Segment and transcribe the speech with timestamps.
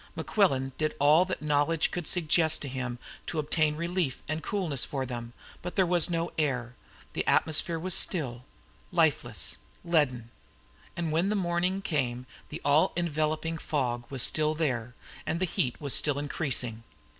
[0.17, 5.05] Mequillen did all that knowledge could suggest to him to obtain relief and coolness for
[5.05, 5.31] them,
[5.61, 6.75] but there was no air
[7.13, 8.43] the atmosphere was still,
[8.91, 10.31] lifeless, leaden.
[10.97, 14.95] And when the morning came the all enveloping fog was still there,
[15.27, 16.83] and the heat was still increasing.